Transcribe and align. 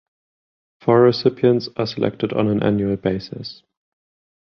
Four 0.79 1.01
recipients 1.03 1.69
are 1.77 1.85
selected 1.85 2.33
on 2.33 2.47
an 2.47 2.63
annual 2.63 2.95
basis. 2.95 3.61